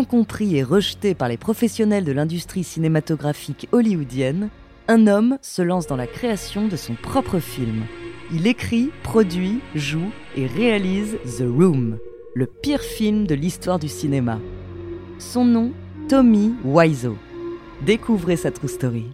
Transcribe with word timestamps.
Incompris 0.00 0.56
et 0.56 0.62
rejeté 0.62 1.14
par 1.14 1.28
les 1.28 1.36
professionnels 1.36 2.04
de 2.04 2.12
l'industrie 2.12 2.64
cinématographique 2.64 3.68
hollywoodienne, 3.70 4.48
un 4.88 5.06
homme 5.06 5.36
se 5.42 5.60
lance 5.60 5.86
dans 5.86 5.96
la 5.96 6.06
création 6.06 6.68
de 6.68 6.76
son 6.76 6.94
propre 6.94 7.38
film. 7.38 7.82
Il 8.32 8.46
écrit, 8.46 8.88
produit, 9.02 9.60
joue 9.74 10.10
et 10.38 10.46
réalise 10.46 11.18
The 11.36 11.42
Room, 11.42 11.98
le 12.34 12.46
pire 12.46 12.80
film 12.80 13.26
de 13.26 13.34
l'histoire 13.34 13.78
du 13.78 13.88
cinéma. 13.88 14.38
Son 15.18 15.44
nom, 15.44 15.70
Tommy 16.08 16.54
Wiseau. 16.64 17.18
Découvrez 17.84 18.38
sa 18.38 18.50
true 18.50 18.68
story. 18.68 19.04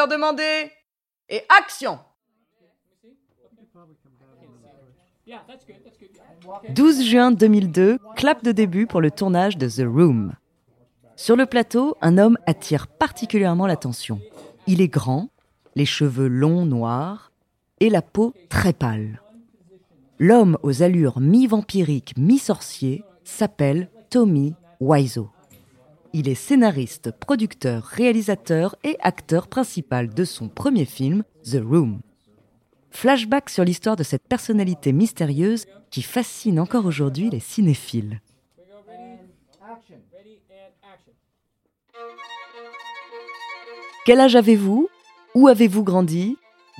Moteur 0.00 0.08
demandé 0.08 0.70
Et 1.28 1.42
action 1.58 1.98
12 6.70 7.04
juin 7.04 7.30
2002, 7.30 7.98
clap 8.16 8.42
de 8.42 8.52
début 8.52 8.86
pour 8.86 9.00
le 9.00 9.10
tournage 9.10 9.58
de 9.58 9.68
The 9.68 9.86
Room. 9.86 10.32
Sur 11.16 11.36
le 11.36 11.46
plateau, 11.46 11.96
un 12.00 12.18
homme 12.18 12.38
attire 12.46 12.86
particulièrement 12.88 13.66
l'attention. 13.66 14.20
Il 14.66 14.80
est 14.80 14.88
grand, 14.88 15.28
les 15.76 15.84
cheveux 15.84 16.28
longs 16.28 16.64
noirs 16.64 17.30
et 17.80 17.90
la 17.90 18.02
peau 18.02 18.32
très 18.48 18.72
pâle. 18.72 19.20
L'homme 20.18 20.56
aux 20.62 20.82
allures 20.82 21.20
mi-vampiriques, 21.20 22.14
mi-sorcier 22.16 23.04
s'appelle 23.24 23.90
Tommy 24.08 24.54
Wiseau. 24.80 25.30
Il 26.12 26.28
est 26.28 26.34
scénariste, 26.34 27.12
producteur, 27.12 27.84
réalisateur 27.84 28.74
et 28.82 28.96
acteur 29.00 29.46
principal 29.46 30.12
de 30.12 30.24
son 30.24 30.48
premier 30.48 30.84
film, 30.84 31.22
The 31.44 31.60
Room. 31.64 32.00
Flashback 32.90 33.48
sur 33.48 33.64
l'histoire 33.64 33.94
de 33.94 34.02
cette 34.02 34.26
personnalité 34.26 34.92
mystérieuse 34.92 35.66
qui 35.90 36.02
fascine 36.02 36.58
encore 36.58 36.86
aujourd'hui 36.86 37.30
les 37.30 37.38
cinéphiles. 37.38 38.20
Quel 44.04 44.18
âge 44.18 44.34
avez-vous? 44.34 44.88
Où 45.36 45.46
avez-vous 45.46 45.84
grandi? 45.84 46.36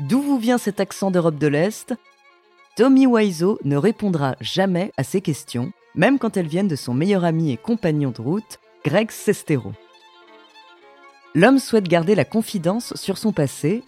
D'où 0.09 0.21
vous 0.21 0.39
vient 0.39 0.59
cet 0.59 0.81
accent 0.81 1.13
d'Europe 1.13 1.39
de 1.39 1.47
l'Est? 1.47 1.95
Tommy 2.77 3.07
Wiseau 3.07 3.61
ne 3.63 3.77
répondra 3.77 4.35
jamais 4.41 4.91
à 4.97 5.05
ces 5.05 5.21
questions, 5.21 5.73
même 5.95 6.19
quand 6.19 6.37
elles 6.37 6.49
viennent 6.49 6.67
de 6.67 6.77
son 6.77 6.95
meilleur 6.95 7.25
ami 7.25 7.53
et 7.53 7.57
compagnon 7.57 8.11
de 8.11 8.21
route, 8.21 8.59
Greg 8.85 9.11
Sestero. 9.11 9.73
L'homme 11.35 11.59
souhaite 11.59 11.87
garder 11.87 12.15
la 12.15 12.25
confidence 12.25 12.95
sur 12.97 13.19
son 13.19 13.33
passé, 13.33 13.85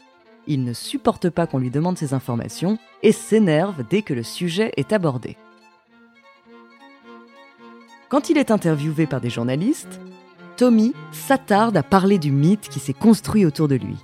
il 0.46 0.64
ne 0.64 0.72
supporte 0.74 1.30
pas 1.30 1.46
qu'on 1.46 1.58
lui 1.58 1.70
demande 1.70 1.96
ses 1.96 2.14
informations 2.14 2.78
et 3.02 3.12
s'énerve 3.12 3.84
dès 3.88 4.02
que 4.02 4.12
le 4.12 4.22
sujet 4.22 4.72
est 4.76 4.92
abordé. 4.92 5.36
Quand 8.10 8.28
il 8.28 8.36
est 8.36 8.50
interviewé 8.50 9.06
par 9.06 9.22
des 9.22 9.30
journalistes, 9.30 9.98
Tommy 10.58 10.92
s'attarde 11.10 11.76
à 11.76 11.82
parler 11.82 12.18
du 12.18 12.30
mythe 12.30 12.68
qui 12.68 12.78
s'est 12.78 12.92
construit 12.92 13.46
autour 13.46 13.68
de 13.68 13.76
lui. 13.76 13.96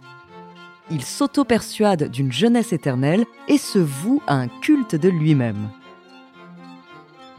Il 0.90 1.04
s'auto-persuade 1.04 2.10
d'une 2.10 2.32
jeunesse 2.32 2.72
éternelle 2.72 3.26
et 3.46 3.58
se 3.58 3.78
voue 3.78 4.22
à 4.26 4.36
un 4.36 4.48
culte 4.48 4.94
de 4.94 5.10
lui-même. 5.10 5.68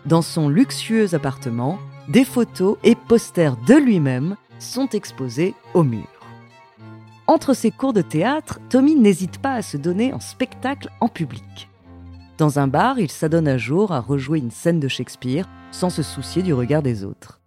Dans 0.06 0.22
son 0.22 0.50
luxueux 0.50 1.16
appartement, 1.16 1.80
des 2.10 2.26
photos 2.26 2.78
et 2.84 2.96
posters 2.96 3.56
de 3.68 3.76
lui-même 3.76 4.36
sont 4.58 4.90
exposés 4.90 5.54
au 5.76 5.84
mur. 5.84 6.08
Entre 7.28 7.54
ses 7.54 7.70
cours 7.70 7.94
de 7.94 8.02
théâtre, 8.02 8.60
Tommy 8.70 8.96
n'hésite 8.96 9.38
pas 9.38 9.54
à 9.54 9.62
se 9.62 9.78
donner 9.78 10.12
en 10.12 10.20
spectacle 10.20 10.90
en 11.02 11.08
public. 11.08 11.70
Dans 12.40 12.58
un 12.58 12.68
bar, 12.68 13.00
il 13.00 13.12
s'adonne 13.12 13.48
à 13.48 13.60
jour 13.60 13.92
à 13.92 14.00
rejouer 14.00 14.40
une 14.40 14.50
scène 14.50 14.80
de 14.80 14.88
Shakespeare 14.88 15.48
sans 15.72 15.92
se 15.92 16.02
soucier 16.02 16.42
du 16.42 16.52
regard 16.52 16.82
des 16.82 17.04
autres. 17.04 17.40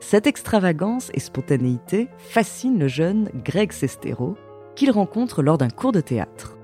Cette 0.00 0.26
extravagance 0.26 1.10
et 1.14 1.20
spontanéité 1.20 2.08
fascinent 2.18 2.78
le 2.78 2.88
jeune 2.88 3.30
Greg 3.44 3.70
Sestero, 3.70 4.36
qu'il 4.74 4.90
rencontre 4.90 5.42
lors 5.42 5.58
d'un 5.58 5.70
cours 5.70 5.92
de 5.92 6.00
théâtre. 6.00 6.56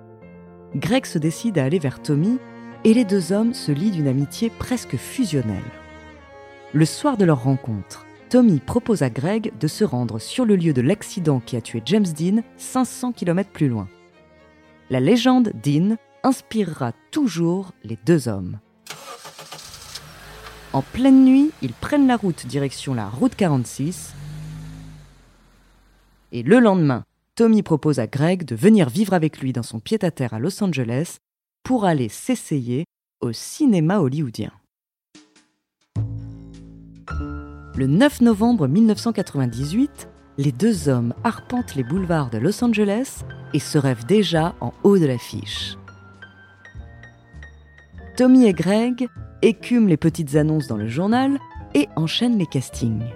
Greg 0.75 1.07
se 1.07 1.19
décide 1.19 1.59
à 1.59 1.65
aller 1.65 1.79
vers 1.79 2.03
Tommy 2.03 2.39
et 2.83 2.93
les 2.93 3.05
deux 3.05 3.33
hommes 3.33 3.55
se 3.55 3.71
lient 3.71 3.93
d'une 3.93 4.09
amitié 4.09 4.51
presque 4.51 4.97
fusionnelle. 4.97 5.82
Le 6.75 6.87
soir 6.87 7.19
de 7.19 7.27
leur 7.27 7.43
rencontre, 7.43 8.07
Tommy 8.31 8.59
propose 8.59 9.03
à 9.03 9.11
Greg 9.11 9.53
de 9.61 9.69
se 9.69 9.85
rendre 9.85 10.19
sur 10.19 10.47
le 10.47 10.57
lieu 10.57 10.73
de 10.73 10.81
l'accident 10.81 11.39
qui 11.39 11.55
a 11.57 11.61
tué 11.61 11.83
James 11.85 12.07
Dean 12.07 12.43
500 12.57 13.13
km 13.13 13.51
plus 13.51 13.69
loin. 13.69 13.89
La 14.89 14.99
légende 14.99 15.53
Dean 15.63 15.97
inspirera 16.23 16.93
toujours 17.11 17.73
les 17.85 17.99
deux 18.07 18.27
hommes. 18.27 18.59
En 20.73 20.81
pleine 20.81 21.27
nuit, 21.27 21.51
ils 21.61 21.75
prennent 21.75 22.07
la 22.07 22.17
route 22.17 22.47
direction 22.47 22.95
la 22.95 23.11
route 23.11 23.35
46. 23.35 24.15
Et 26.33 26.43
le 26.43 26.59
lendemain, 26.59 27.05
Tommy 27.35 27.63
propose 27.63 27.99
à 27.99 28.07
Greg 28.07 28.47
de 28.47 28.57
venir 28.57 28.89
vivre 28.89 29.13
avec 29.13 29.41
lui 29.41 29.53
dans 29.53 29.63
son 29.63 29.79
pied-à-terre 29.79 30.33
à 30.33 30.39
Los 30.39 30.65
Angeles 30.65 31.19
pour 31.65 31.85
aller 31.85 32.09
s'essayer 32.09 32.87
au 33.21 33.33
cinéma 33.33 33.99
hollywoodien. 33.99 34.53
Le 37.75 37.87
9 37.87 38.21
novembre 38.21 38.69
1998, 38.69 40.09
les 40.37 40.53
deux 40.53 40.91
hommes 40.91 41.15
arpentent 41.25 41.75
les 41.75 41.83
boulevards 41.83 42.29
de 42.29 42.37
Los 42.37 42.63
Angeles 42.63 43.25
et 43.55 43.59
se 43.59 43.79
rêvent 43.79 44.05
déjà 44.05 44.55
en 44.61 44.75
haut 44.83 44.99
de 44.99 45.07
l'affiche. 45.07 45.79
Tommy 48.15 48.45
et 48.45 48.53
Greg 48.53 49.09
écument 49.41 49.89
les 49.89 49.97
petites 49.97 50.37
annonces 50.37 50.67
dans 50.67 50.77
le 50.77 50.87
journal 50.87 51.39
et 51.75 51.89
enchaînent 51.97 52.37
les 52.37 52.47
castings. 52.47 53.07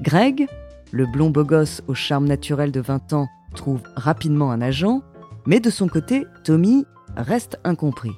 Greg, 0.00 0.46
le 0.92 1.06
blond 1.06 1.30
beau 1.30 1.44
gosse 1.44 1.82
au 1.88 1.94
charme 1.94 2.28
naturel 2.28 2.70
de 2.70 2.80
20 2.80 3.14
ans, 3.14 3.26
trouve 3.56 3.82
rapidement 3.96 4.52
un 4.52 4.60
agent, 4.60 5.02
mais 5.44 5.58
de 5.58 5.70
son 5.70 5.88
côté, 5.88 6.24
Tommy 6.44 6.86
reste 7.16 7.58
incompris. 7.64 8.14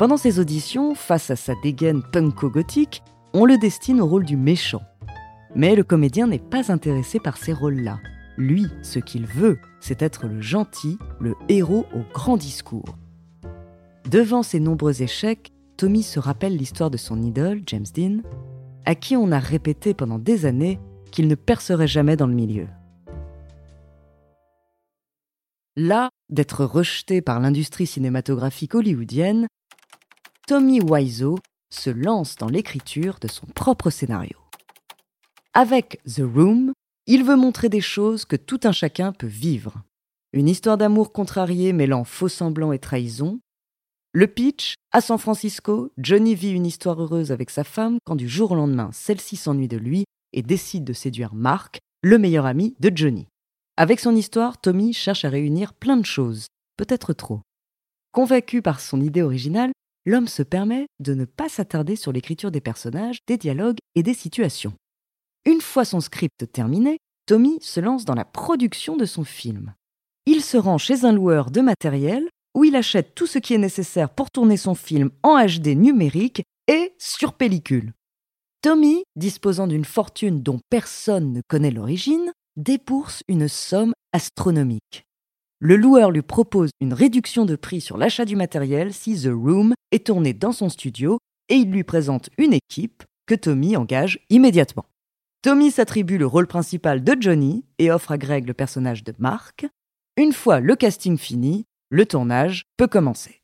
Pendant 0.00 0.16
ses 0.16 0.40
auditions, 0.40 0.96
face 0.96 1.30
à 1.30 1.36
sa 1.36 1.52
dégaine 1.62 2.02
punko-gothique, 2.02 3.04
on 3.34 3.44
le 3.44 3.58
destine 3.58 4.00
au 4.00 4.06
rôle 4.06 4.24
du 4.24 4.36
méchant. 4.36 4.82
Mais 5.54 5.74
le 5.74 5.84
comédien 5.84 6.26
n'est 6.26 6.38
pas 6.38 6.72
intéressé 6.72 7.20
par 7.20 7.36
ces 7.36 7.52
rôles-là. 7.52 7.98
Lui, 8.38 8.66
ce 8.82 8.98
qu'il 8.98 9.26
veut, 9.26 9.58
c'est 9.80 10.02
être 10.02 10.26
le 10.26 10.40
gentil, 10.40 10.98
le 11.20 11.34
héros 11.48 11.86
au 11.94 12.00
grand 12.12 12.36
discours. 12.36 12.96
Devant 14.10 14.42
ses 14.42 14.60
nombreux 14.60 15.02
échecs, 15.02 15.52
Tommy 15.76 16.02
se 16.02 16.18
rappelle 16.18 16.56
l'histoire 16.56 16.90
de 16.90 16.96
son 16.96 17.22
idole, 17.22 17.62
James 17.66 17.86
Dean, 17.94 18.18
à 18.84 18.94
qui 18.94 19.16
on 19.16 19.32
a 19.32 19.38
répété 19.38 19.94
pendant 19.94 20.18
des 20.18 20.46
années 20.46 20.78
qu'il 21.10 21.28
ne 21.28 21.34
percerait 21.34 21.86
jamais 21.86 22.16
dans 22.16 22.26
le 22.26 22.34
milieu. 22.34 22.66
Là, 25.76 26.10
d'être 26.28 26.64
rejeté 26.64 27.22
par 27.22 27.40
l'industrie 27.40 27.86
cinématographique 27.86 28.74
hollywoodienne, 28.74 29.46
Tommy 30.46 30.80
Wiseau 30.80 31.38
se 31.72 31.90
lance 31.90 32.36
dans 32.36 32.48
l'écriture 32.48 33.18
de 33.20 33.28
son 33.28 33.46
propre 33.46 33.90
scénario. 33.90 34.38
Avec 35.54 36.00
The 36.04 36.22
Room, 36.22 36.72
Il 37.06 37.24
veut 37.24 37.36
montrer 37.36 37.68
des 37.68 37.80
choses 37.80 38.24
que 38.24 38.36
tout 38.36 38.60
un 38.62 38.70
chacun 38.70 39.12
peut 39.12 39.26
vivre. 39.26 39.82
Une 40.32 40.48
histoire 40.48 40.78
d'amour 40.78 41.12
contrariée 41.12 41.72
mêlant 41.72 42.04
faux 42.04 42.28
semblants 42.28 42.72
et 42.72 42.78
trahison. 42.78 43.40
Le 44.12 44.28
pitch, 44.28 44.74
à 44.92 45.00
San 45.00 45.18
Francisco, 45.18 45.90
Johnny 45.98 46.34
vit 46.34 46.52
une 46.52 46.66
histoire 46.66 47.02
heureuse 47.02 47.32
avec 47.32 47.50
sa 47.50 47.64
femme 47.64 47.98
quand 48.04 48.14
du 48.14 48.28
jour 48.28 48.52
au 48.52 48.54
lendemain, 48.54 48.90
celle-ci 48.92 49.36
s'ennuie 49.36 49.68
de 49.68 49.78
lui 49.78 50.04
et 50.32 50.42
décide 50.42 50.84
de 50.84 50.92
séduire 50.92 51.34
Mark, 51.34 51.80
le 52.02 52.18
meilleur 52.18 52.46
ami 52.46 52.76
de 52.78 52.92
Johnny. 52.94 53.26
Avec 53.76 53.98
son 53.98 54.14
histoire, 54.14 54.60
Tommy 54.60 54.92
cherche 54.92 55.24
à 55.24 55.28
réunir 55.28 55.74
plein 55.74 55.96
de 55.96 56.06
choses, 56.06 56.46
peut-être 56.76 57.14
trop. 57.14 57.40
Convaincu 58.12 58.62
par 58.62 58.80
son 58.80 59.00
idée 59.00 59.22
originale, 59.22 59.72
l'homme 60.06 60.28
se 60.28 60.42
permet 60.42 60.86
de 61.00 61.14
ne 61.14 61.24
pas 61.24 61.48
s'attarder 61.48 61.96
sur 61.96 62.12
l'écriture 62.12 62.50
des 62.50 62.60
personnages, 62.60 63.18
des 63.26 63.36
dialogues 63.36 63.78
et 63.94 64.02
des 64.02 64.14
situations. 64.14 64.74
Une 65.44 65.60
fois 65.60 65.84
son 65.84 66.00
script 66.00 66.50
terminé, 66.52 66.98
Tommy 67.26 67.58
se 67.60 67.80
lance 67.80 68.04
dans 68.04 68.14
la 68.14 68.24
production 68.24 68.96
de 68.96 69.04
son 69.04 69.24
film. 69.24 69.74
Il 70.26 70.42
se 70.42 70.56
rend 70.56 70.78
chez 70.78 71.04
un 71.04 71.12
loueur 71.12 71.50
de 71.50 71.60
matériel 71.60 72.28
où 72.54 72.64
il 72.64 72.76
achète 72.76 73.14
tout 73.14 73.26
ce 73.26 73.38
qui 73.38 73.54
est 73.54 73.58
nécessaire 73.58 74.10
pour 74.10 74.30
tourner 74.30 74.56
son 74.56 74.74
film 74.74 75.10
en 75.22 75.44
HD 75.44 75.68
numérique 75.68 76.42
et 76.68 76.94
sur 76.98 77.32
pellicule. 77.32 77.92
Tommy, 78.62 79.02
disposant 79.16 79.66
d'une 79.66 79.84
fortune 79.84 80.42
dont 80.42 80.60
personne 80.70 81.32
ne 81.32 81.40
connaît 81.48 81.70
l'origine, 81.70 82.32
débourse 82.56 83.22
une 83.26 83.48
somme 83.48 83.92
astronomique. 84.12 85.04
Le 85.64 85.76
loueur 85.76 86.10
lui 86.10 86.22
propose 86.22 86.70
une 86.80 86.92
réduction 86.92 87.44
de 87.44 87.54
prix 87.54 87.80
sur 87.80 87.96
l'achat 87.96 88.24
du 88.24 88.34
matériel 88.34 88.92
si 88.92 89.14
The 89.14 89.30
Room 89.32 89.74
est 89.92 90.06
tourné 90.06 90.32
dans 90.32 90.50
son 90.50 90.68
studio 90.68 91.20
et 91.48 91.54
il 91.54 91.70
lui 91.70 91.84
présente 91.84 92.30
une 92.36 92.52
équipe 92.52 93.04
que 93.26 93.36
Tommy 93.36 93.76
engage 93.76 94.18
immédiatement. 94.28 94.86
Tommy 95.40 95.70
s'attribue 95.70 96.18
le 96.18 96.26
rôle 96.26 96.48
principal 96.48 97.04
de 97.04 97.16
Johnny 97.20 97.64
et 97.78 97.92
offre 97.92 98.10
à 98.10 98.18
Greg 98.18 98.44
le 98.48 98.54
personnage 98.54 99.04
de 99.04 99.14
Mark. 99.20 99.64
Une 100.16 100.32
fois 100.32 100.58
le 100.58 100.74
casting 100.74 101.16
fini, 101.16 101.64
le 101.90 102.06
tournage 102.06 102.64
peut 102.76 102.88
commencer. 102.88 103.40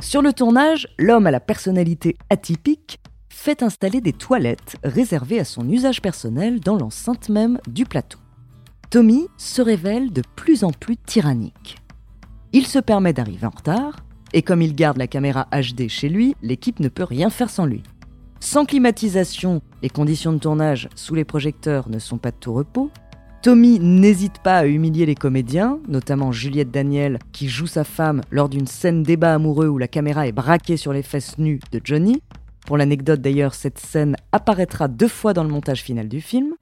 Sur 0.00 0.22
le 0.22 0.32
tournage, 0.32 0.86
l'homme 1.00 1.26
à 1.26 1.32
la 1.32 1.40
personnalité 1.40 2.16
atypique 2.30 3.00
fait 3.28 3.60
installer 3.60 4.00
des 4.00 4.12
toilettes 4.12 4.76
réservées 4.84 5.40
à 5.40 5.44
son 5.44 5.68
usage 5.68 6.00
personnel 6.00 6.60
dans 6.60 6.76
l'enceinte 6.76 7.28
même 7.28 7.58
du 7.66 7.86
plateau. 7.86 8.20
Tommy 8.94 9.26
se 9.38 9.60
révèle 9.60 10.12
de 10.12 10.22
plus 10.36 10.62
en 10.62 10.70
plus 10.70 10.96
tyrannique. 10.96 11.78
Il 12.52 12.64
se 12.64 12.78
permet 12.78 13.12
d'arriver 13.12 13.44
en 13.44 13.50
retard, 13.50 13.96
et 14.32 14.42
comme 14.42 14.62
il 14.62 14.72
garde 14.72 14.98
la 14.98 15.08
caméra 15.08 15.48
HD 15.50 15.88
chez 15.88 16.08
lui, 16.08 16.36
l'équipe 16.42 16.78
ne 16.78 16.86
peut 16.86 17.02
rien 17.02 17.28
faire 17.28 17.50
sans 17.50 17.66
lui. 17.66 17.82
Sans 18.38 18.64
climatisation, 18.64 19.62
les 19.82 19.88
conditions 19.88 20.32
de 20.32 20.38
tournage 20.38 20.88
sous 20.94 21.16
les 21.16 21.24
projecteurs 21.24 21.88
ne 21.88 21.98
sont 21.98 22.18
pas 22.18 22.30
de 22.30 22.36
tout 22.36 22.52
repos. 22.52 22.88
Tommy 23.42 23.80
n'hésite 23.80 24.38
pas 24.38 24.58
à 24.58 24.66
humilier 24.66 25.06
les 25.06 25.16
comédiens, 25.16 25.80
notamment 25.88 26.30
Juliette 26.30 26.70
Daniel 26.70 27.18
qui 27.32 27.48
joue 27.48 27.66
sa 27.66 27.82
femme 27.82 28.20
lors 28.30 28.48
d'une 28.48 28.68
scène 28.68 29.02
débat 29.02 29.34
amoureux 29.34 29.66
où 29.66 29.78
la 29.78 29.88
caméra 29.88 30.28
est 30.28 30.32
braquée 30.32 30.76
sur 30.76 30.92
les 30.92 31.02
fesses 31.02 31.36
nues 31.38 31.58
de 31.72 31.80
Johnny, 31.82 32.22
pour 32.64 32.78
l'anecdote 32.78 33.20
d'ailleurs, 33.20 33.54
cette 33.54 33.78
scène 33.78 34.16
apparaîtra 34.30 34.86
deux 34.86 35.08
fois 35.08 35.34
dans 35.34 35.42
le 35.42 35.50
montage 35.50 35.82
final 35.82 36.08
du 36.08 36.20
film. 36.20 36.54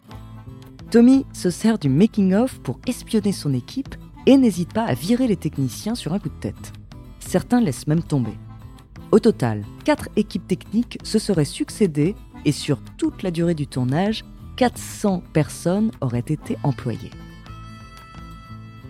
Tommy 0.92 1.24
se 1.32 1.48
sert 1.48 1.78
du 1.78 1.88
making-of 1.88 2.60
pour 2.60 2.78
espionner 2.86 3.32
son 3.32 3.54
équipe 3.54 3.94
et 4.26 4.36
n'hésite 4.36 4.74
pas 4.74 4.84
à 4.84 4.92
virer 4.92 5.26
les 5.26 5.38
techniciens 5.38 5.94
sur 5.94 6.12
un 6.12 6.18
coup 6.18 6.28
de 6.28 6.38
tête. 6.38 6.74
Certains 7.18 7.62
laissent 7.62 7.86
même 7.86 8.02
tomber. 8.02 8.34
Au 9.10 9.18
total, 9.18 9.64
quatre 9.84 10.10
équipes 10.16 10.46
techniques 10.46 10.98
se 11.02 11.18
seraient 11.18 11.46
succédées 11.46 12.14
et 12.44 12.52
sur 12.52 12.78
toute 12.98 13.22
la 13.22 13.30
durée 13.30 13.54
du 13.54 13.66
tournage, 13.66 14.22
400 14.56 15.22
personnes 15.32 15.92
auraient 16.02 16.18
été 16.18 16.58
employées. 16.62 17.10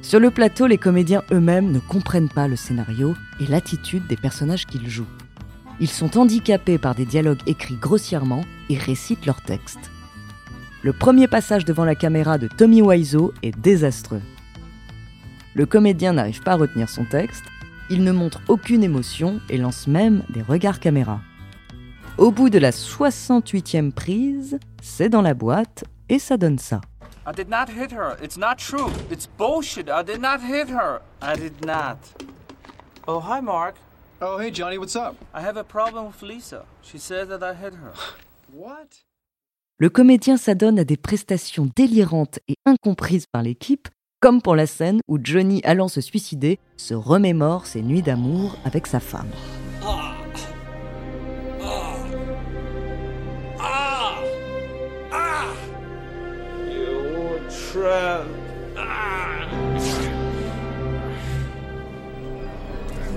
Sur 0.02 0.18
le 0.18 0.32
plateau, 0.32 0.66
les 0.66 0.78
comédiens 0.78 1.22
eux-mêmes 1.30 1.70
ne 1.70 1.78
comprennent 1.78 2.28
pas 2.28 2.48
le 2.48 2.56
scénario 2.56 3.14
et 3.38 3.46
l'attitude 3.46 4.08
des 4.08 4.16
personnages 4.16 4.66
qu'ils 4.66 4.90
jouent. 4.90 5.06
Ils 5.78 5.86
sont 5.86 6.18
handicapés 6.18 6.78
par 6.78 6.96
des 6.96 7.06
dialogues 7.06 7.42
écrits 7.46 7.76
grossièrement 7.76 8.44
et 8.70 8.76
récitent 8.76 9.24
leurs 9.24 9.42
textes. 9.42 9.91
Le 10.84 10.92
premier 10.92 11.28
passage 11.28 11.64
devant 11.64 11.84
la 11.84 11.94
caméra 11.94 12.38
de 12.38 12.48
Tommy 12.48 12.82
Wiseau 12.82 13.32
est 13.44 13.56
désastreux. 13.56 14.20
Le 15.54 15.64
comédien 15.64 16.14
n'arrive 16.14 16.42
pas 16.42 16.52
à 16.52 16.56
retenir 16.56 16.88
son 16.88 17.04
texte, 17.04 17.44
il 17.88 18.02
ne 18.02 18.10
montre 18.10 18.40
aucune 18.48 18.82
émotion 18.82 19.40
et 19.48 19.58
lance 19.58 19.86
même 19.86 20.24
des 20.30 20.42
regards 20.42 20.80
caméra. 20.80 21.20
Au 22.18 22.32
bout 22.32 22.50
de 22.50 22.58
la 22.58 22.70
68e 22.70 23.92
prise, 23.92 24.58
c'est 24.82 25.08
dans 25.08 25.22
la 25.22 25.34
boîte 25.34 25.84
et 26.08 26.18
ça 26.18 26.36
donne 26.36 26.58
ça. 26.58 26.80
I 27.28 27.32
did 27.32 27.48
not 27.48 27.68
hit 27.68 27.92
her. 27.92 28.16
It's 28.20 28.36
not 28.36 28.56
true. 28.56 28.90
It's 29.08 29.28
bullshit. 29.38 29.88
I 29.88 30.02
did 30.02 30.20
not 30.20 30.40
hit 30.40 30.68
her. 30.68 31.00
I 31.22 31.36
did 31.36 31.64
not. 31.64 31.98
Oh, 33.06 33.20
hi, 33.20 33.40
Mark. 33.40 33.76
Oh, 34.20 34.38
hey, 34.38 34.50
Johnny, 34.50 34.78
what's 34.78 34.96
up? 34.96 35.14
I 35.32 35.42
have 35.42 35.56
a 35.56 35.62
problem 35.62 36.06
with 36.06 36.20
Lisa. 36.22 36.64
She 36.82 36.98
said 36.98 37.28
that 37.28 37.40
I 37.44 37.54
hit 37.54 37.74
her. 37.74 37.92
What? 38.52 39.04
Le 39.82 39.90
comédien 39.90 40.36
s'adonne 40.36 40.78
à 40.78 40.84
des 40.84 40.96
prestations 40.96 41.68
délirantes 41.74 42.38
et 42.46 42.54
incomprises 42.66 43.26
par 43.26 43.42
l'équipe, 43.42 43.88
comme 44.20 44.40
pour 44.40 44.54
la 44.54 44.68
scène 44.68 45.00
où 45.08 45.18
Johnny, 45.20 45.60
allant 45.64 45.88
se 45.88 46.00
suicider, 46.00 46.60
se 46.76 46.94
remémore 46.94 47.66
ses 47.66 47.82
nuits 47.82 48.00
d'amour 48.00 48.56
avec 48.64 48.86
sa 48.86 49.00
femme. 49.00 49.26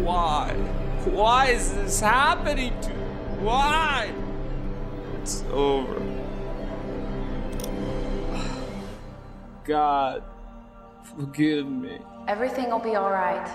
Why? 0.04 0.52
Why 1.14 1.52
is 1.56 1.76
this 1.76 2.02
happening 2.02 2.74
to 2.82 2.90
me? 2.90 3.46
Why? 3.46 4.12
It's 5.22 5.44
over. 5.54 6.15
God, 9.68 10.22
forgive 11.18 11.66
me. 11.66 11.98
Everything 12.28 12.70
will 12.70 12.80
be 12.80 12.96
all 12.96 13.10
right. 13.10 13.48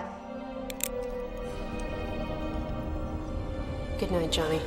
Good 3.97 4.11
night, 4.11 4.31
Johnny. 4.31 4.59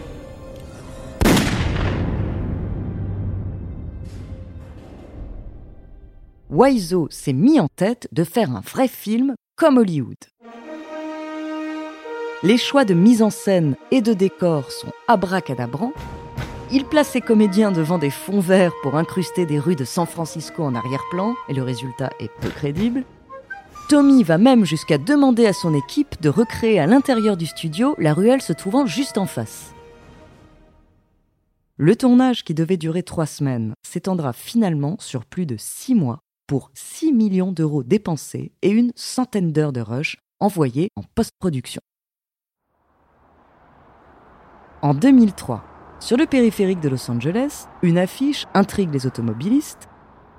Wiseau 6.49 7.09
s'est 7.11 7.33
mis 7.33 7.61
en 7.61 7.67
tête 7.77 8.09
de 8.13 8.25
faire 8.25 8.51
un 8.51 8.61
vrai 8.61 8.89
film 8.89 9.35
comme 9.57 9.77
Hollywood. 9.77 10.17
Les 12.43 12.59
choix 12.59 12.85
de 12.85 12.95
mise 12.95 13.23
en 13.23 13.31
scène 13.31 13.77
et 13.91 14.01
de 14.01 14.15
décor 14.15 14.71
sont 14.71 14.93
abracadabrants. 15.09 15.93
Il 16.77 16.85
place 16.87 17.11
ses 17.11 17.21
comédiens 17.21 17.71
devant 17.71 17.99
des 17.99 18.11
fonds 18.11 18.41
verts 18.41 18.73
pour 18.83 18.97
incruster 18.97 19.47
des 19.47 19.61
rues 19.61 19.77
de 19.77 19.85
San 19.85 20.07
Francisco 20.07 20.65
en 20.65 20.75
arrière-plan, 20.75 21.37
et 21.49 21.55
le 21.55 21.63
résultat 21.63 22.11
est 22.19 22.33
peu 22.41 22.49
crédible. 22.49 23.05
Tommy 23.89 24.25
va 24.25 24.39
même 24.39 24.65
jusqu'à 24.65 24.99
demander 24.99 25.47
à 25.47 25.53
son 25.53 25.73
équipe 25.73 26.21
de 26.21 26.29
recréer 26.29 26.81
à 26.81 26.89
l'intérieur 26.89 27.37
du 27.37 27.47
studio 27.47 27.95
la 27.99 28.13
ruelle 28.13 28.43
se 28.43 28.53
trouvant 28.53 28.87
juste 28.87 29.19
en 29.19 29.27
face. 29.27 29.73
Le 31.77 31.95
tournage, 31.95 32.43
qui 32.43 32.55
devait 32.55 32.77
durer 32.77 33.05
trois 33.05 33.27
semaines, 33.27 33.75
s'étendra 33.87 34.33
finalement 34.33 34.97
sur 34.99 35.27
plus 35.27 35.47
de 35.47 35.55
six 35.57 35.95
mois 35.95 36.19
pour 36.49 36.73
6 36.75 37.13
millions 37.13 37.53
d'euros 37.53 37.85
dépensés 37.85 38.51
et 38.63 38.71
une 38.71 38.91
centaine 38.97 39.53
d'heures 39.53 39.73
de 39.73 39.81
rush 39.81 40.17
envoyées 40.41 40.89
en 40.97 41.05
post-production. 41.15 41.83
En 44.83 44.93
2003, 44.93 45.65
sur 46.05 46.19
le 46.19 46.27
périphérique 46.27 46.81
de 46.81 46.91
Los 46.91 47.11
Angeles, 47.11 47.67
une 47.81 47.97
affiche 47.97 48.45
intrigue 48.53 48.93
les 48.93 49.07
automobilistes. 49.07 49.89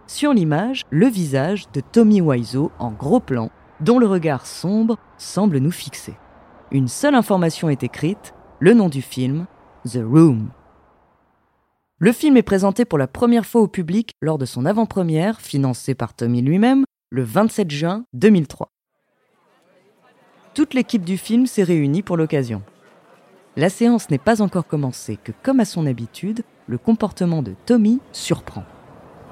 Sur 0.05 0.31
l'image, 0.31 0.83
le 0.91 1.07
visage 1.07 1.65
de 1.73 1.81
Tommy 1.81 2.21
Wiseau 2.21 2.71
en 2.77 2.91
gros 2.91 3.19
plan, 3.19 3.49
dont 3.79 3.97
le 3.97 4.05
regard 4.05 4.45
sombre 4.45 4.99
semble 5.17 5.57
nous 5.57 5.71
fixer. 5.71 6.13
Une 6.69 6.87
seule 6.87 7.15
information 7.15 7.67
est 7.67 7.81
écrite, 7.81 8.35
le 8.59 8.75
nom 8.75 8.89
du 8.89 9.01
film, 9.01 9.47
The 9.91 10.01
Room. 10.05 10.51
Le 11.97 12.11
film 12.11 12.37
est 12.37 12.43
présenté 12.43 12.85
pour 12.85 12.99
la 12.99 13.07
première 13.07 13.47
fois 13.47 13.61
au 13.61 13.67
public 13.67 14.11
lors 14.21 14.37
de 14.37 14.45
son 14.45 14.67
avant-première, 14.67 15.41
financée 15.41 15.95
par 15.95 16.13
Tommy 16.13 16.43
lui-même, 16.43 16.85
le 17.09 17.23
27 17.23 17.71
juin 17.71 18.05
2003. 18.13 18.69
Toute 20.53 20.75
l'équipe 20.75 21.03
du 21.03 21.17
film 21.17 21.47
s'est 21.47 21.63
réunie 21.63 22.03
pour 22.03 22.17
l'occasion. 22.17 22.61
La 23.57 23.69
séance 23.69 24.09
n'est 24.09 24.17
pas 24.17 24.41
encore 24.41 24.67
commencée 24.67 25.17
que, 25.23 25.31
comme 25.41 25.61
à 25.61 25.65
son 25.65 25.85
habitude, 25.85 26.43
le 26.67 26.77
comportement 26.77 27.41
de 27.41 27.53
Tommy 27.65 28.01
surprend. 28.11 28.63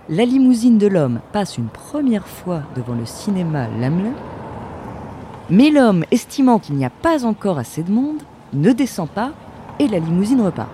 La 0.07 0.23
limousine 0.23 0.77
de 0.77 0.87
l'homme 0.87 1.19
passe 1.33 1.57
une 1.57 1.67
première 1.67 2.27
fois 2.27 2.63
devant 2.75 2.95
le 2.95 3.05
cinéma 3.05 3.67
Lamelin, 3.79 4.15
mais 5.49 5.71
l'homme, 5.71 6.05
estimant 6.11 6.57
qu'il 6.57 6.75
n'y 6.75 6.85
a 6.85 6.89
pas 6.89 7.25
encore 7.25 7.57
assez 7.57 7.83
de 7.83 7.91
monde, 7.91 8.21
ne 8.53 8.71
descend 8.71 9.09
pas 9.09 9.33
et 9.79 9.89
la 9.89 9.99
limousine 9.99 10.41
repart. 10.41 10.71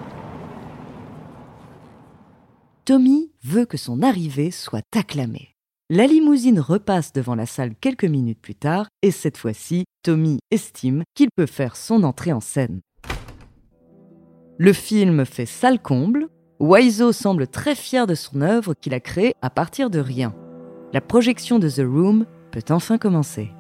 Tommy 2.86 3.32
veut 3.44 3.66
que 3.66 3.78
son 3.78 4.04
arrivée 4.04 4.52
soit 4.52 4.86
acclamée. 4.96 5.56
La 5.90 6.06
limousine 6.06 6.60
repasse 6.60 7.14
devant 7.14 7.34
la 7.34 7.48
salle 7.48 7.74
quelques 7.82 8.06
minutes 8.06 8.42
plus 8.42 8.54
tard 8.54 8.90
et 9.02 9.10
cette 9.10 9.38
fois-ci, 9.38 9.86
Tommy 10.04 10.38
estime 10.52 11.02
qu'il 11.16 11.30
peut 11.36 11.48
faire 11.48 11.76
son 11.76 12.04
entrée 12.04 12.32
en 12.32 12.42
scène. 12.42 12.82
Le 14.62 14.74
film 14.74 15.24
fait 15.24 15.46
salle 15.46 15.80
comble. 15.80 16.28
Wiseau 16.60 17.14
semble 17.14 17.48
très 17.48 17.76
fier 17.76 18.06
de 18.06 18.14
son 18.14 18.42
œuvre 18.42 18.74
qu'il 18.74 18.94
a 18.94 19.00
créée 19.00 19.34
à 19.42 19.50
partir 19.50 19.90
de 19.90 20.00
rien. 20.00 20.36
La 20.92 21.00
projection 21.00 21.60
de 21.60 21.70
The 21.70 21.88
Room 21.88 22.26
peut 22.52 22.66
enfin 22.70 22.98
commencer. 22.98 23.54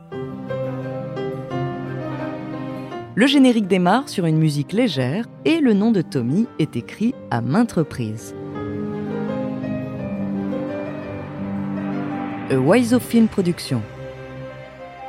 Le 3.15 3.27
générique 3.27 3.67
démarre 3.67 4.09
sur 4.09 4.25
une 4.25 4.37
musique 4.37 4.73
légère 4.73 5.25
et 5.45 5.61
le 5.61 5.71
nom 5.71 5.93
de 5.93 6.01
Tommy 6.01 6.47
est 6.59 6.75
écrit 6.75 7.15
à 7.31 7.39
maintes 7.39 7.71
reprises. 7.71 8.35
A 12.51 12.57
Wiseau 12.57 12.99
Film 12.99 13.29
Production. 13.29 13.81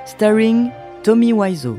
Starring 0.06 0.70
Tommy 1.02 1.32
Wiseau. 1.32 1.76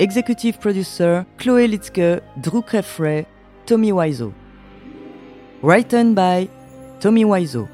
Executive 0.00 0.58
Producer 0.58 1.24
Chloé 1.38 1.68
Litzke, 1.68 2.20
Drew 2.36 2.62
Creffrey, 2.62 3.26
Tommy 3.64 3.92
Wiseau. 3.92 4.32
Written 5.62 6.14
by 6.14 6.48
Tommy 6.98 7.24
Wiseau. 7.24 7.68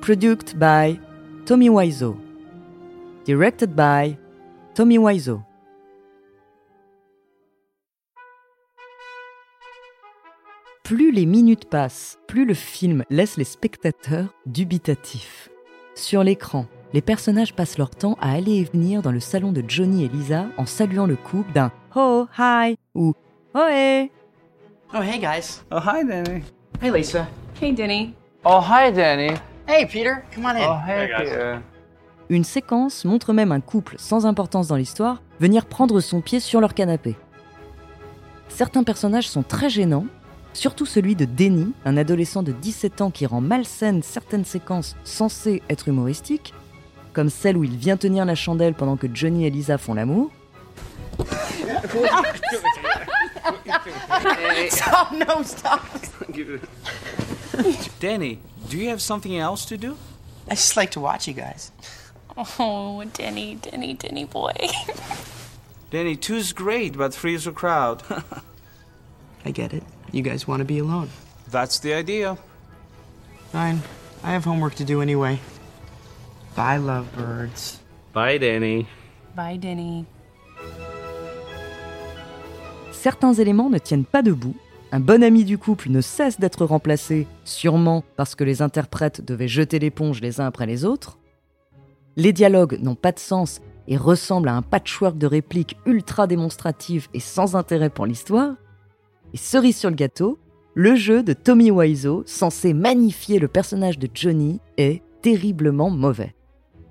Produced 0.00 0.58
by 0.58 0.98
Tommy 1.46 1.70
Wiseau. 1.70 2.16
Directed 3.24 3.76
by 3.76 4.18
Tommy 4.74 4.98
Wiseau. 4.98 5.40
Plus 10.82 11.12
les 11.12 11.26
minutes 11.26 11.66
passent, 11.66 12.18
plus 12.26 12.44
le 12.44 12.54
film 12.54 13.04
laisse 13.08 13.36
les 13.36 13.44
spectateurs 13.44 14.34
dubitatifs. 14.46 15.48
Sur 15.94 16.24
l'écran, 16.24 16.66
les 16.94 17.02
personnages 17.02 17.52
passent 17.52 17.76
leur 17.76 17.90
temps 17.90 18.16
à 18.20 18.30
aller 18.30 18.52
et 18.52 18.64
venir 18.72 19.02
dans 19.02 19.10
le 19.10 19.18
salon 19.18 19.50
de 19.50 19.64
Johnny 19.66 20.04
et 20.04 20.08
Lisa 20.08 20.46
en 20.56 20.64
saluant 20.64 21.06
le 21.06 21.16
couple 21.16 21.52
d'un 21.52 21.72
Oh, 21.96 22.28
hi 22.38 22.78
ou 22.94 23.14
Oh, 23.52 23.66
hey. 23.68 24.12
Oh, 24.94 25.02
hey 25.02 25.18
guys. 25.18 25.62
Oh, 25.72 25.80
hi, 25.84 26.06
Danny. 26.06 26.44
Hey 26.80 26.92
Lisa. 26.92 27.26
Hey, 27.60 27.72
Denny. 27.72 28.14
Oh, 28.44 28.60
hi, 28.60 28.92
Danny. 28.92 29.32
Hey 29.66 29.86
Peter, 29.86 30.22
come 30.32 30.44
on 30.44 30.50
in. 30.50 30.68
Oh, 30.68 30.88
hey, 30.88 31.08
Peter. 31.18 31.56
Une 32.28 32.44
séquence 32.44 33.04
montre 33.04 33.32
même 33.32 33.50
un 33.50 33.60
couple 33.60 33.96
sans 33.98 34.24
importance 34.24 34.68
dans 34.68 34.76
l'histoire 34.76 35.20
venir 35.40 35.66
prendre 35.66 35.98
son 35.98 36.20
pied 36.20 36.38
sur 36.38 36.60
leur 36.60 36.74
canapé. 36.74 37.16
Certains 38.48 38.84
personnages 38.84 39.28
sont 39.28 39.42
très 39.42 39.68
gênants, 39.68 40.06
surtout 40.52 40.86
celui 40.86 41.16
de 41.16 41.24
Denny, 41.24 41.72
un 41.84 41.96
adolescent 41.96 42.44
de 42.44 42.52
17 42.52 43.00
ans 43.00 43.10
qui 43.10 43.26
rend 43.26 43.40
malsaine 43.40 44.04
certaines 44.04 44.44
séquences 44.44 44.94
censées 45.02 45.60
être 45.68 45.88
humoristiques, 45.88 46.54
comme 47.14 47.30
celle 47.30 47.56
où 47.56 47.64
il 47.64 47.76
vient 47.76 47.96
tenir 47.96 48.26
la 48.26 48.34
chandelle 48.34 48.74
pendant 48.74 48.96
que 48.96 49.06
Johnny 49.12 49.46
et 49.46 49.50
Lisa 49.50 49.78
font 49.78 49.94
l'amour, 49.94 50.30
Stop, 54.68 55.12
no, 55.12 55.42
stop. 55.42 55.80
Danny, 58.00 58.38
do 58.68 58.76
you 58.76 58.88
have 58.88 59.00
something 59.00 59.36
else 59.36 59.64
to 59.66 59.76
do? 59.76 59.96
I 60.50 60.54
just 60.54 60.76
like 60.76 60.90
to 60.92 61.00
watch 61.00 61.28
you 61.28 61.34
guys. 61.34 61.70
Oh, 62.36 63.04
Denny, 63.12 63.56
Denny, 63.56 63.94
Denny 63.94 64.24
boy. 64.24 64.52
Danny, 65.90 66.16
two's 66.16 66.52
great, 66.52 66.96
but 66.96 67.14
three's 67.14 67.46
a 67.46 67.52
crowd. 67.52 68.02
I 69.44 69.52
get 69.52 69.72
it. 69.72 69.84
You 70.10 70.22
guys 70.22 70.48
want 70.48 70.60
to 70.60 70.64
be 70.64 70.78
alone. 70.78 71.10
That's 71.50 71.78
the 71.78 71.94
idea. 71.94 72.36
Fine. 73.52 73.82
I 74.24 74.32
have 74.32 74.44
homework 74.44 74.74
to 74.76 74.84
do 74.84 75.00
anyway. 75.00 75.38
Bye, 76.56 76.78
lovebirds. 76.78 77.80
Bye, 78.14 78.38
Danny. 78.38 78.86
Bye, 79.36 79.58
Denny. 79.58 80.04
certains 83.04 83.34
éléments 83.34 83.68
ne 83.68 83.76
tiennent 83.76 84.06
pas 84.06 84.22
debout. 84.22 84.54
Un 84.90 84.98
bon 84.98 85.22
ami 85.22 85.44
du 85.44 85.58
couple 85.58 85.90
ne 85.90 86.00
cesse 86.00 86.40
d'être 86.40 86.64
remplacé, 86.64 87.26
sûrement 87.44 88.02
parce 88.16 88.34
que 88.34 88.44
les 88.44 88.62
interprètes 88.62 89.22
devaient 89.22 89.46
jeter 89.46 89.78
l'éponge 89.78 90.22
les 90.22 90.40
uns 90.40 90.46
après 90.46 90.64
les 90.64 90.86
autres. 90.86 91.18
Les 92.16 92.32
dialogues 92.32 92.78
n'ont 92.80 92.94
pas 92.94 93.12
de 93.12 93.18
sens 93.18 93.60
et 93.88 93.98
ressemblent 93.98 94.48
à 94.48 94.54
un 94.54 94.62
patchwork 94.62 95.18
de 95.18 95.26
répliques 95.26 95.76
ultra 95.84 96.26
démonstratives 96.26 97.08
et 97.12 97.20
sans 97.20 97.56
intérêt 97.56 97.90
pour 97.90 98.06
l'histoire. 98.06 98.54
Et 99.34 99.36
cerise 99.36 99.76
sur 99.76 99.90
le 99.90 99.96
gâteau, 99.96 100.38
le 100.72 100.94
jeu 100.94 101.22
de 101.22 101.34
Tommy 101.34 101.70
Wiseau, 101.70 102.22
censé 102.24 102.72
magnifier 102.72 103.38
le 103.38 103.48
personnage 103.48 103.98
de 103.98 104.08
Johnny, 104.14 104.60
est 104.78 105.02
terriblement 105.20 105.90
mauvais. 105.90 106.34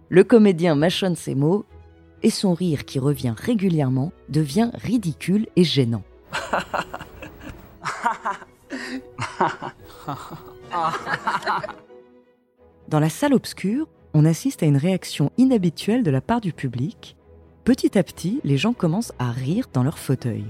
Le 0.10 0.24
comédien 0.24 0.76
mâchonne 0.76 1.16
ses 1.16 1.36
mots 1.36 1.66
et 2.22 2.30
son 2.30 2.54
rire 2.54 2.86
qui 2.86 3.00
revient 3.00 3.34
régulièrement 3.36 4.12
devient 4.30 4.70
ridicule 4.74 5.48
et 5.56 5.64
gênant. 5.64 6.04
Dans 12.88 13.00
la 13.00 13.10
salle 13.10 13.34
obscure, 13.34 13.88
on 14.14 14.26
assiste 14.26 14.62
à 14.64 14.66
une 14.66 14.78
réaction 14.78 15.32
inhabituelle 15.38 16.04
de 16.04 16.12
la 16.12 16.22
part 16.22 16.42
du 16.42 16.54
public. 16.54 17.16
Petit 17.64 17.98
à 17.98 18.04
petit, 18.04 18.40
les 18.44 18.58
gens 18.58 18.74
commencent 18.74 19.14
à 19.20 19.32
rire 19.32 19.68
dans 19.74 19.84
leur 19.84 19.98
fauteuil. 19.98 20.46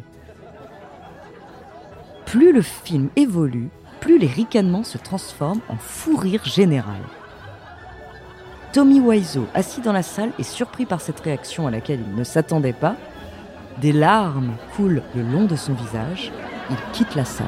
Plus 2.26 2.52
le 2.52 2.62
film 2.62 3.10
évolue, 3.16 3.70
plus 4.00 4.18
les 4.18 4.28
ricanements 4.28 4.84
se 4.84 4.98
transforment 4.98 5.62
en 5.70 5.78
fou 5.78 6.18
rire 6.18 6.44
général. 6.44 7.02
Tommy 8.74 9.00
Wiseau, 9.00 9.46
assis 9.54 9.82
dans 9.82 9.94
la 9.94 10.02
salle, 10.02 10.32
est 10.40 10.44
surpris 10.44 10.88
par 10.88 11.00
cette 11.00 11.20
réaction 11.20 11.68
à 11.68 11.72
laquelle 11.72 12.00
il 12.10 12.16
ne 12.16 12.24
s'attendait 12.24 12.74
pas. 12.74 12.96
Des 13.80 13.92
larmes 13.92 14.56
coulent 14.76 15.04
le 15.16 15.22
long 15.22 15.46
de 15.46 15.56
son 15.56 15.74
visage. 15.74 16.32
Il 16.72 16.78
quitte 16.92 17.14
la 17.14 17.24
salle. 17.24 17.46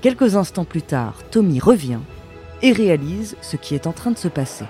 Quelques 0.00 0.36
instants 0.36 0.64
plus 0.64 0.82
tard, 0.82 1.14
Tommy 1.32 1.58
revient 1.58 1.98
et 2.62 2.70
réalise 2.70 3.36
ce 3.40 3.56
qui 3.56 3.74
est 3.74 3.88
en 3.88 3.92
train 3.92 4.12
de 4.12 4.16
se 4.16 4.28
passer. 4.28 4.66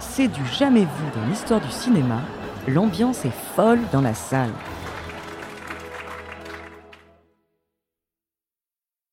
C'est 0.00 0.28
du 0.28 0.44
jamais 0.44 0.84
vu 0.84 1.04
dans 1.14 1.26
l'histoire 1.26 1.62
du 1.62 1.70
cinéma. 1.70 2.20
L'ambiance 2.68 3.24
est 3.24 3.32
folle 3.56 3.80
dans 3.90 4.02
la 4.02 4.12
salle. 4.12 4.52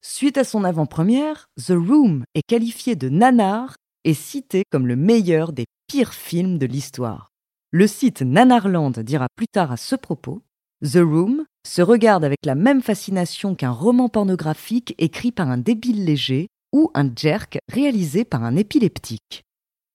Suite 0.02 0.38
à 0.38 0.44
son 0.44 0.66
avant-première, 0.66 1.48
The 1.66 1.76
Room 1.78 2.26
est 2.36 2.44
qualifié 2.46 2.98
de 2.98 3.08
nanar 3.08 3.78
et 4.04 4.14
cité 4.14 4.64
comme 4.72 4.88
le 4.88 4.96
meilleur 4.96 5.54
des 5.54 5.66
pires 5.88 6.14
films 6.14 6.58
de 6.58 6.66
l'histoire. 6.66 7.30
Le 7.72 7.88
site 7.88 8.22
Nanarland 8.22 8.92
dira 9.00 9.28
plus 9.36 9.48
tard 9.48 9.72
à 9.72 9.78
ce 9.78 9.96
propos 9.96 10.42
The 10.84 10.98
Room 10.98 11.46
se 11.66 11.82
regarde 11.82 12.24
avec 12.24 12.40
la 12.46 12.56
même 12.56 12.82
fascination 12.82 13.56
qu'un 13.56 13.72
roman 13.72 14.10
pornographique 14.10 14.96
écrit 14.98 15.32
par 15.32 15.50
un 15.50 15.58
débile 15.58 16.06
léger 16.06 16.48
ou 16.74 16.90
un 16.96 17.10
jerk 17.16 17.60
réalisé 17.72 18.26
par 18.26 18.44
un 18.44 18.56
épileptique. 18.56 19.44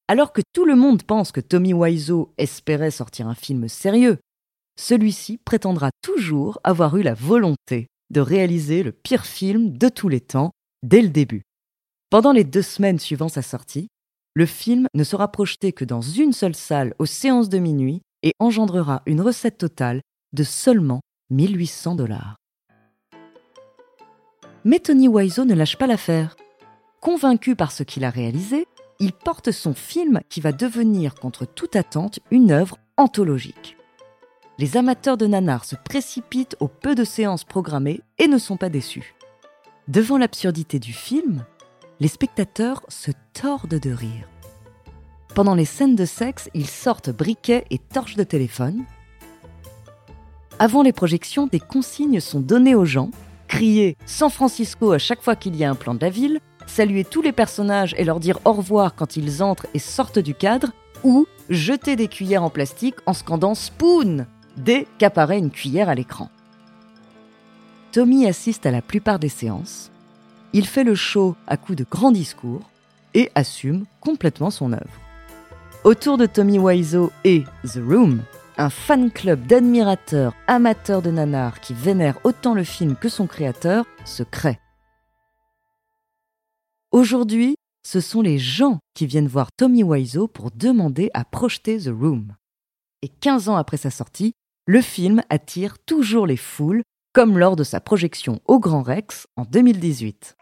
Alors 0.09 0.33
que 0.33 0.43
tout 0.53 0.65
le 0.65 0.77
monde 0.77 1.03
pense 1.03 1.33
que 1.33 1.41
Tommy 1.41 1.75
Wiseau 1.75 2.33
espérait 2.39 2.93
sortir 2.93 3.27
un 3.27 3.35
film 3.35 3.69
sérieux, 3.69 4.19
celui-ci 4.79 5.39
prétendra 5.39 5.91
toujours 6.03 6.61
avoir 6.63 6.97
eu 6.97 7.03
la 7.03 7.15
volonté 7.15 7.89
de 8.11 8.21
réaliser 8.21 8.83
le 8.83 8.93
pire 8.93 9.27
film 9.27 9.77
de 9.77 9.89
tous 9.89 10.09
les 10.09 10.21
temps 10.21 10.53
dès 10.83 11.03
le 11.03 11.09
début. 11.09 11.43
Pendant 12.11 12.33
les 12.33 12.45
deux 12.45 12.63
semaines 12.63 13.01
suivant 13.01 13.29
sa 13.29 13.43
sortie, 13.43 13.89
le 14.37 14.45
film 14.45 14.87
ne 14.93 15.03
sera 15.03 15.33
projeté 15.33 15.73
que 15.73 15.87
dans 15.87 16.03
une 16.03 16.35
seule 16.35 16.55
salle 16.55 16.93
aux 16.99 17.07
séances 17.07 17.49
de 17.49 17.57
minuit 17.57 18.03
et 18.23 18.33
engendrera 18.39 19.01
une 19.07 19.23
recette 19.23 19.57
totale 19.57 20.03
de 20.35 20.45
seulement 20.45 21.01
1800 21.31 21.95
dollars. 21.95 22.37
Mais 24.63 24.79
Tony 24.79 25.09
Wiseau 25.09 25.47
ne 25.47 25.55
lâche 25.55 25.79
pas 25.79 25.87
l'affaire. 25.87 26.37
Convaincu 27.01 27.57
par 27.57 27.73
ce 27.73 27.83
qu'il 27.83 28.05
a 28.05 28.11
réalisé, 28.11 28.67
il 29.01 29.15
porte 29.15 29.53
son 29.53 29.73
film 29.73 30.21
qui 30.29 30.43
va 30.43 30.53
devenir, 30.53 31.15
contre 31.15 31.47
toute 31.47 31.75
attente, 31.75 32.19
une 32.31 32.51
œuvre 32.51 32.77
anthologique. 32.99 33.79
Les 34.59 34.77
amateurs 34.77 35.17
de 35.17 35.27
nanar 35.27 35.65
se 35.65 35.77
précipitent 35.77 36.57
au 36.61 36.69
peu 36.69 36.95
de 36.95 37.05
séances 37.05 37.45
programmées 37.45 38.03
et 38.19 38.29
ne 38.29 38.37
sont 38.37 38.59
pas 38.59 38.69
déçus. 38.69 39.15
Devant 39.89 40.19
l'absurdité 40.19 40.79
du 40.79 40.93
film, 40.93 41.47
les 42.01 42.09
spectateurs 42.09 42.83
se 42.89 43.11
tordent 43.33 43.79
de 43.79 43.91
rire. 43.91 44.29
Pendant 45.35 45.55
les 45.55 45.65
scènes 45.65 45.97
de 45.97 46.05
sexe, 46.05 46.49
ils 46.55 46.67
sortent 46.67 47.11
briquets 47.11 47.65
et 47.71 47.79
torches 47.79 48.17
de 48.17 48.25
téléphone. 48.25 48.85
Avant 50.59 50.83
les 50.83 50.93
projections, 50.93 51.47
des 51.47 51.61
consignes 51.61 52.21
sont 52.21 52.41
données 52.41 52.75
aux 52.75 52.85
gens. 52.85 53.11
Crier 53.49 53.97
San 54.07 54.31
Francisco 54.31 54.93
à 54.93 54.99
chaque 54.99 55.23
fois 55.23 55.37
qu'il 55.37 55.57
y 55.57 55.65
a 55.65 55.71
un 55.71 55.75
plan 55.75 55.95
de 55.95 56.01
la 56.01 56.11
ville, 56.11 56.41
saluer 56.67 57.05
tous 57.05 57.23
les 57.23 57.33
personnages 57.33 57.95
et 57.99 58.05
leur 58.05 58.19
dire 58.19 58.41
au 58.45 58.53
revoir 58.53 58.95
quand 58.95 59.17
ils 59.17 59.43
entrent 59.43 59.67
et 59.75 59.79
sortent 59.79 60.19
du 60.19 60.35
cadre, 60.35 60.73
ou 61.05 61.27
jeter 61.51 61.95
des 61.95 62.09
cuillères 62.09 62.43
en 62.43 62.51
plastique 62.51 62.97
en 63.07 63.13
scandant 63.13 63.55
Spoon 63.55 64.27
dès 64.57 64.87
qu'apparaît 64.99 65.39
une 65.39 65.51
cuillère 65.51 65.89
à 65.89 65.95
l'écran. 65.95 66.31
Tommy 67.93 68.27
assiste 68.27 68.67
à 68.67 68.71
la 68.71 68.83
plupart 68.83 69.19
des 69.19 69.29
séances 69.29 69.91
il 70.57 70.67
fait 70.67 70.85
le 70.85 70.95
show 70.95 71.37
à 71.47 71.59
coups 71.59 71.77
de 71.77 71.85
grands 71.85 72.13
discours 72.13 72.63
et 73.13 73.31
assume 73.35 73.85
complètement 74.01 74.51
son 74.51 74.73
œuvre. 74.73 75.01
Autour 75.85 76.17
de 76.17 76.25
Tommy 76.25 76.59
Wiseau 76.59 77.13
et 77.25 77.45
The 77.65 77.81
Room, 77.87 78.23
un 78.57 78.71
fan 78.71 79.11
club 79.11 79.47
d'admirateurs 79.47 80.35
amateurs 80.47 81.03
de 81.03 81.11
nanars 81.11 81.61
qui 81.61 81.75
vénèrent 81.75 82.19
autant 82.25 82.55
le 82.55 82.65
film 82.65 82.97
que 82.97 83.11
son 83.11 83.27
créateur 83.27 83.85
se 84.07 84.23
crée. 84.23 84.59
Aujourd'hui, 86.91 87.57
ce 87.87 88.01
sont 88.01 88.23
les 88.23 88.39
gens 88.39 88.79
qui 88.95 89.07
viennent 89.07 89.29
voir 89.29 89.49
Tommy 89.59 89.83
Wiseau 89.83 90.27
pour 90.27 90.51
demander 90.51 91.11
à 91.13 91.27
projeter 91.27 91.79
The 91.79 91.89
Room. 91.89 92.35
Et 93.03 93.09
15 93.09 93.51
ans 93.51 93.57
après 93.57 93.77
sa 93.77 93.91
sortie, 93.91 94.33
le 94.67 94.81
film 94.81 95.21
attire 95.29 95.79
toujours 95.81 96.27
les 96.27 96.39
foules, 96.39 96.83
comme 97.13 97.37
lors 97.37 97.57
de 97.57 97.65
sa 97.65 97.83
projection 97.83 98.41
au 98.47 98.59
Grand 98.59 98.83
Rex 98.83 99.27
en 99.37 99.45
2018. 99.45 100.35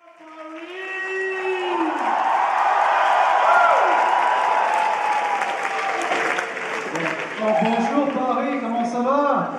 Bonjour 7.44 8.08
Paris, 8.14 8.58
comment 8.60 8.84
ça 8.84 9.02
va? 9.02 9.52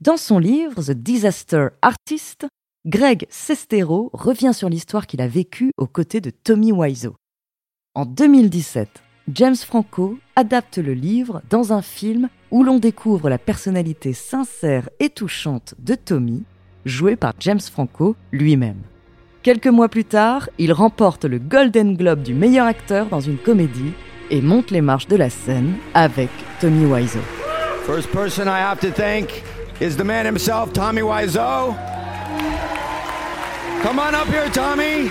Dans 0.00 0.16
son 0.16 0.38
livre 0.38 0.82
The 0.82 0.92
Disaster 0.92 1.68
Artist, 1.82 2.46
Greg 2.86 3.26
Sestero 3.30 4.10
revient 4.12 4.52
sur 4.52 4.68
l'histoire 4.68 5.06
qu'il 5.06 5.20
a 5.20 5.28
vécue 5.28 5.70
aux 5.76 5.86
côtés 5.86 6.20
de 6.20 6.30
Tommy 6.30 6.72
Wiseau. 6.72 7.14
En 7.94 8.04
2017, 8.04 8.88
James 9.32 9.56
Franco 9.56 10.18
adapte 10.36 10.78
le 10.78 10.92
livre 10.92 11.42
dans 11.50 11.72
un 11.72 11.82
film 11.82 12.28
où 12.50 12.62
l'on 12.62 12.78
découvre 12.78 13.28
la 13.28 13.38
personnalité 13.38 14.12
sincère 14.12 14.88
et 15.00 15.08
touchante 15.08 15.74
de 15.78 15.94
Tommy, 15.94 16.44
joué 16.84 17.16
par 17.16 17.32
James 17.40 17.60
Franco 17.60 18.14
lui-même. 18.32 18.82
Quelques 19.42 19.66
mois 19.66 19.88
plus 19.88 20.04
tard, 20.04 20.48
il 20.58 20.72
remporte 20.72 21.24
le 21.24 21.38
Golden 21.38 21.96
Globe 21.96 22.22
du 22.22 22.34
meilleur 22.34 22.66
acteur 22.66 23.06
dans 23.06 23.20
une 23.20 23.38
comédie 23.38 23.92
et 24.30 24.40
monte 24.40 24.70
les 24.70 24.80
marches 24.80 25.08
de 25.08 25.16
la 25.16 25.30
scène 25.30 25.74
avec 25.94 26.30
Tommy 26.60 26.86
Wiseau. 26.86 27.20
First 27.86 28.10
person 28.10 28.48
I 28.48 28.58
have 28.58 28.80
to 28.80 28.90
thank 28.90 29.42
is 29.80 29.96
the 29.96 30.04
man 30.04 30.26
himself, 30.26 30.72
Tommy 30.72 31.02
Wiseau. 31.02 31.76
Come 33.82 33.98
on 33.98 34.14
up 34.14 34.26
here, 34.28 34.48
Tommy. 34.50 35.10